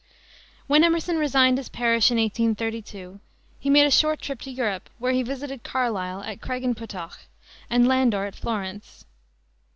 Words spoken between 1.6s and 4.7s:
parish in 1832 he made a short trip to